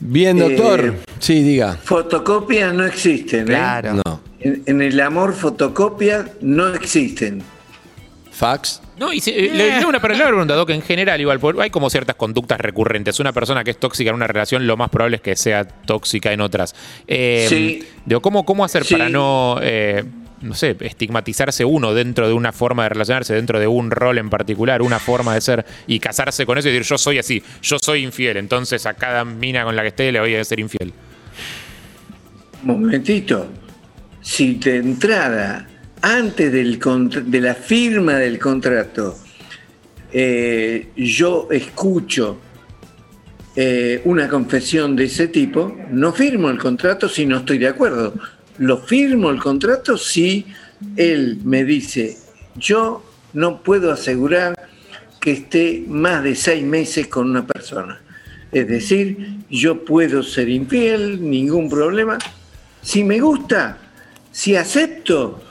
Bien, 0.00 0.36
Eh, 0.38 0.40
doctor. 0.42 0.94
sí, 1.20 1.42
diga. 1.42 1.78
Fotocopias 1.82 2.74
no 2.74 2.84
existen. 2.84 3.40
¿eh? 3.42 3.44
Claro. 3.46 3.94
No. 4.04 4.20
En, 4.40 4.62
en 4.66 4.82
el 4.82 5.00
amor, 5.00 5.32
fotocopias 5.34 6.26
no 6.42 6.68
existen. 6.74 7.42
Fax. 8.30 8.82
No, 8.98 9.12
y 9.14 9.20
si- 9.20 9.30
eh, 9.30 9.50
le, 9.52 9.78
le 9.80 9.86
una, 9.86 9.98
pero 10.00 10.12
le 10.14 10.22
pregunta, 10.22 10.54
Doc, 10.54 10.68
en 10.70 10.82
general, 10.82 11.18
igual, 11.20 11.40
por- 11.40 11.58
hay 11.60 11.70
como 11.70 11.88
ciertas 11.88 12.16
conductas 12.16 12.60
recurrentes. 12.60 13.18
Una 13.18 13.32
persona 13.32 13.64
que 13.64 13.70
es 13.70 13.80
tóxica 13.80 14.10
en 14.10 14.16
una 14.16 14.26
relación, 14.26 14.66
lo 14.66 14.76
más 14.76 14.90
probable 14.90 15.16
es 15.16 15.22
que 15.22 15.36
sea 15.36 15.64
tóxica 15.66 16.32
en 16.32 16.42
otras. 16.42 16.74
Eh, 17.08 17.46
Sí. 17.48 17.88
digo, 18.04 18.20
¿cómo, 18.20 18.44
¿Cómo 18.44 18.62
hacer 18.64 18.84
Sí. 18.84 18.94
para 18.94 19.08
no, 19.08 19.58
eh, 19.62 20.04
no 20.46 20.54
sé, 20.54 20.76
estigmatizarse 20.80 21.64
uno 21.64 21.94
dentro 21.94 22.28
de 22.28 22.34
una 22.34 22.52
forma 22.52 22.84
de 22.84 22.90
relacionarse, 22.90 23.34
dentro 23.34 23.60
de 23.60 23.66
un 23.66 23.90
rol 23.90 24.18
en 24.18 24.30
particular, 24.30 24.82
una 24.82 24.98
forma 24.98 25.34
de 25.34 25.40
ser, 25.40 25.66
y 25.86 25.98
casarse 25.98 26.46
con 26.46 26.58
eso 26.58 26.68
y 26.68 26.72
decir, 26.72 26.86
yo 26.86 26.98
soy 26.98 27.18
así, 27.18 27.42
yo 27.62 27.78
soy 27.82 28.02
infiel, 28.02 28.36
entonces 28.36 28.86
a 28.86 28.94
cada 28.94 29.24
mina 29.24 29.64
con 29.64 29.76
la 29.76 29.82
que 29.82 29.88
esté 29.88 30.12
le 30.12 30.20
voy 30.20 30.34
a 30.34 30.44
ser 30.44 30.60
infiel? 30.60 30.92
Momentito. 32.62 33.48
Si 34.20 34.54
de 34.54 34.76
entrada, 34.76 35.68
antes 36.02 36.52
del 36.52 36.80
de 37.26 37.40
la 37.40 37.54
firma 37.54 38.14
del 38.14 38.38
contrato, 38.38 39.16
eh, 40.12 40.88
yo 40.96 41.48
escucho 41.50 42.38
eh, 43.54 44.02
una 44.04 44.28
confesión 44.28 44.96
de 44.96 45.04
ese 45.04 45.28
tipo, 45.28 45.76
no 45.90 46.12
firmo 46.12 46.50
el 46.50 46.58
contrato 46.58 47.08
si 47.08 47.24
no 47.24 47.38
estoy 47.38 47.58
de 47.58 47.68
acuerdo. 47.68 48.14
Lo 48.58 48.78
firmo 48.78 49.30
el 49.30 49.38
contrato 49.38 49.96
si 49.98 50.46
él 50.96 51.40
me 51.44 51.64
dice, 51.64 52.16
yo 52.56 53.02
no 53.32 53.62
puedo 53.62 53.92
asegurar 53.92 54.54
que 55.20 55.32
esté 55.32 55.84
más 55.88 56.22
de 56.22 56.34
seis 56.34 56.62
meses 56.64 57.06
con 57.08 57.30
una 57.30 57.46
persona. 57.46 58.00
Es 58.52 58.68
decir, 58.68 59.38
yo 59.50 59.84
puedo 59.84 60.22
ser 60.22 60.48
infiel, 60.48 61.28
ningún 61.28 61.68
problema. 61.68 62.16
Si 62.80 63.02
me 63.04 63.18
gusta, 63.20 63.78
si 64.30 64.56
acepto, 64.56 65.42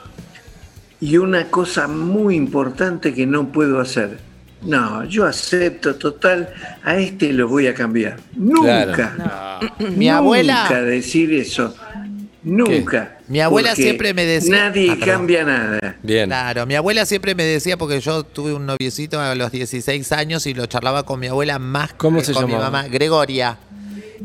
y 1.00 1.18
una 1.18 1.44
cosa 1.50 1.86
muy 1.88 2.34
importante 2.36 3.12
que 3.12 3.26
no 3.26 3.52
puedo 3.52 3.80
hacer. 3.80 4.18
No, 4.62 5.04
yo 5.04 5.26
acepto 5.26 5.96
total, 5.96 6.48
a 6.82 6.96
este 6.96 7.32
lo 7.34 7.46
voy 7.46 7.66
a 7.66 7.74
cambiar. 7.74 8.16
Nunca. 8.34 9.60
Mi 9.94 10.08
abuela- 10.08 10.62
Nunca 10.62 10.80
decir 10.82 11.32
eso. 11.34 11.76
Nunca. 12.46 13.18
Mi 13.26 13.40
abuela 13.40 13.74
siempre 13.74 14.14
me 14.14 14.24
decía- 14.24 14.56
Nadie 14.68 14.92
Ah, 14.92 15.04
cambia 15.04 15.42
nada. 15.44 15.96
Bien. 16.02 16.26
Claro, 16.26 16.64
mi 16.64 16.76
abuela 16.76 17.04
siempre 17.04 17.34
me 17.34 17.42
decía, 17.42 17.76
porque 17.76 18.00
yo 18.00 18.22
tuve 18.22 18.52
un 18.54 18.64
noviecito 18.66 19.20
a 19.20 19.34
los 19.34 19.50
16 19.50 20.12
años 20.12 20.46
y 20.46 20.54
lo 20.54 20.66
charlaba 20.66 21.02
con 21.04 21.18
mi 21.18 21.26
abuela 21.26 21.58
más 21.58 21.92
¿Cómo 21.94 22.20
que 22.20 22.24
se 22.26 22.32
con 22.34 22.46
mi 22.46 22.52
llamaba? 22.52 22.70
mamá, 22.70 22.88
Gregoria. 22.88 23.58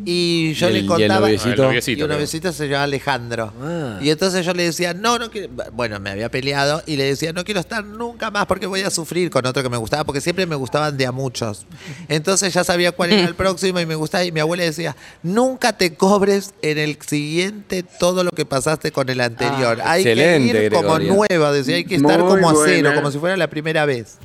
Y 0.03 0.53
yo 0.53 0.67
¿Y 0.67 0.69
el- 0.69 0.71
y 0.71 0.73
le 0.73 0.79
el 0.81 0.87
contaba. 0.87 1.19
noviecito? 1.27 1.49
Ah, 1.49 1.53
el 1.55 1.61
noviecito, 1.61 1.99
y 1.99 2.03
un 2.03 2.09
noviecito 2.09 2.51
se 2.53 2.67
llama 2.67 2.83
Alejandro. 2.85 3.53
Ah. 3.61 3.99
Y 4.01 4.09
entonces 4.09 4.45
yo 4.45 4.53
le 4.53 4.63
decía, 4.63 4.93
no, 4.93 5.19
no 5.19 5.29
quiero. 5.29 5.49
Bueno, 5.73 5.99
me 5.99 6.09
había 6.09 6.29
peleado 6.29 6.81
y 6.87 6.97
le 6.97 7.03
decía, 7.03 7.33
no 7.33 7.43
quiero 7.43 7.59
estar 7.59 7.83
nunca 7.85 8.31
más 8.31 8.45
porque 8.47 8.65
voy 8.65 8.81
a 8.81 8.89
sufrir 8.89 9.29
con 9.29 9.45
otro 9.45 9.61
que 9.61 9.69
me 9.69 9.77
gustaba, 9.77 10.03
porque 10.03 10.21
siempre 10.21 10.45
me 10.45 10.55
gustaban 10.55 10.97
de 10.97 11.05
a 11.05 11.11
muchos. 11.11 11.65
Entonces 12.07 12.53
ya 12.53 12.63
sabía 12.63 12.91
cuál 12.91 13.11
era 13.13 13.27
el 13.27 13.35
próximo 13.35 13.79
y 13.79 13.85
me 13.85 13.95
gustaba. 13.95 14.23
Y 14.25 14.31
mi 14.31 14.39
abuela 14.39 14.63
decía, 14.63 14.95
nunca 15.23 15.77
te 15.77 15.93
cobres 15.93 16.53
en 16.61 16.77
el 16.77 16.97
siguiente 17.05 17.83
todo 17.83 18.23
lo 18.23 18.31
que 18.31 18.45
pasaste 18.45 18.91
con 18.91 19.07
el 19.09 19.21
anterior. 19.21 19.79
Ah, 19.83 19.91
hay 19.91 20.03
que 20.03 20.11
excelente, 20.13 20.65
ir 20.65 20.71
como 20.71 20.95
Gregoria. 20.95 21.13
nueva, 21.13 21.51
decía, 21.51 21.75
hay 21.75 21.85
que 21.85 21.95
estar 21.95 22.19
Muy 22.19 22.29
como 22.29 22.49
a 22.49 22.53
cero, 22.65 22.81
buena. 22.81 22.95
como 22.95 23.11
si 23.11 23.19
fuera 23.19 23.37
la 23.37 23.49
primera 23.49 23.85
vez. 23.85 24.17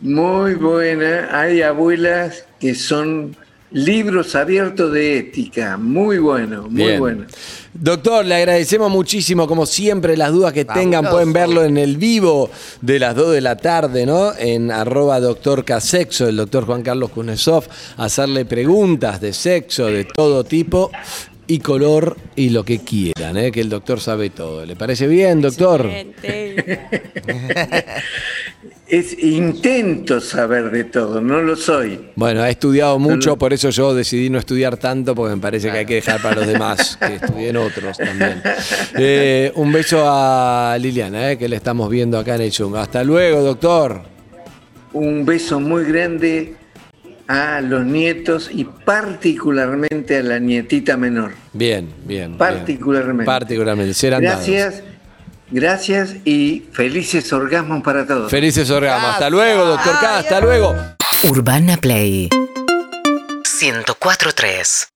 Muy 0.00 0.54
buena. 0.54 1.28
Hay 1.38 1.62
abuelas 1.62 2.44
que 2.58 2.74
son 2.74 3.36
libros 3.72 4.34
abiertos 4.34 4.92
de 4.92 5.18
ética. 5.18 5.76
Muy 5.76 6.18
bueno, 6.18 6.68
muy 6.68 6.84
Bien. 6.84 7.00
bueno. 7.00 7.24
Doctor, 7.74 8.26
le 8.26 8.34
agradecemos 8.34 8.90
muchísimo, 8.90 9.46
como 9.46 9.64
siempre, 9.64 10.16
las 10.16 10.30
dudas 10.30 10.52
que 10.52 10.66
tengan 10.66 11.08
pueden 11.08 11.32
verlo 11.32 11.64
en 11.64 11.78
el 11.78 11.96
vivo 11.96 12.50
de 12.82 12.98
las 12.98 13.16
2 13.16 13.32
de 13.32 13.40
la 13.40 13.56
tarde, 13.56 14.04
¿no? 14.04 14.32
En 14.36 14.70
arroba 14.70 15.20
doctor 15.20 15.64
Casexo, 15.64 16.28
el 16.28 16.36
doctor 16.36 16.66
Juan 16.66 16.82
Carlos 16.82 17.10
Kunesov, 17.10 17.64
hacerle 17.96 18.44
preguntas 18.44 19.20
de 19.22 19.32
sexo 19.32 19.86
de 19.86 20.04
todo 20.04 20.44
tipo 20.44 20.90
y 21.52 21.58
color 21.58 22.16
y 22.34 22.48
lo 22.48 22.64
que 22.64 22.78
quieran, 22.78 23.36
¿eh? 23.36 23.52
que 23.52 23.60
el 23.60 23.68
doctor 23.68 24.00
sabe 24.00 24.30
todo. 24.30 24.64
¿Le 24.64 24.74
parece 24.74 25.06
bien, 25.06 25.42
doctor? 25.42 25.86
Es 28.86 29.18
intento 29.22 30.20
saber 30.20 30.70
de 30.70 30.84
todo, 30.84 31.20
no 31.20 31.42
lo 31.42 31.56
soy. 31.56 32.10
Bueno, 32.14 32.42
ha 32.42 32.48
estudiado 32.48 32.98
mucho, 32.98 33.36
por 33.36 33.52
eso 33.52 33.68
yo 33.70 33.94
decidí 33.94 34.30
no 34.30 34.38
estudiar 34.38 34.78
tanto, 34.78 35.14
porque 35.14 35.34
me 35.34 35.40
parece 35.40 35.70
que 35.70 35.78
hay 35.78 35.86
que 35.86 35.94
dejar 35.96 36.20
para 36.22 36.36
los 36.36 36.46
demás, 36.46 36.98
que 36.98 37.14
estudien 37.22 37.56
otros 37.58 37.96
también. 37.96 38.42
Eh, 38.96 39.52
un 39.54 39.72
beso 39.72 40.02
a 40.06 40.76
Liliana, 40.80 41.32
eh, 41.32 41.38
que 41.38 41.48
le 41.48 41.56
estamos 41.56 41.90
viendo 41.90 42.18
acá 42.18 42.34
en 42.34 42.42
el 42.42 42.52
Zoom. 42.52 42.76
Hasta 42.76 43.04
luego, 43.04 43.40
doctor. 43.40 44.02
Un 44.92 45.24
beso 45.24 45.60
muy 45.60 45.84
grande 45.84 46.54
a 47.32 47.60
los 47.62 47.86
nietos 47.86 48.50
y 48.52 48.64
particularmente 48.64 50.18
a 50.18 50.22
la 50.22 50.38
nietita 50.38 50.98
menor. 50.98 51.32
Bien, 51.54 51.86
bien. 52.04 52.06
bien. 52.06 52.36
Particularmente. 52.36 53.24
Particularmente. 53.24 54.10
Dados. 54.10 54.22
Gracias, 54.22 54.82
gracias 55.50 56.16
y 56.26 56.64
felices 56.72 57.32
orgasmos 57.32 57.82
para 57.82 58.06
todos. 58.06 58.30
Felices 58.30 58.70
orgasmos. 58.70 59.12
Hasta 59.12 59.30
luego, 59.30 59.64
doctor 59.64 59.98
K. 59.98 60.18
Hasta 60.18 60.42
luego. 60.42 60.76
Urbana 61.22 61.78
Play 61.78 62.28
104.3 62.28 64.91